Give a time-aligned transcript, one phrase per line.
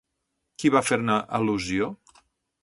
[0.63, 1.91] Qui va fer-ne al·lusió?